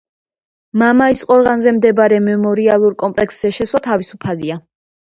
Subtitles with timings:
[0.83, 4.65] მამაის ყორღანზე მდებარე მემორიალურ კომპლექსზე შესვლა თავისუფალია.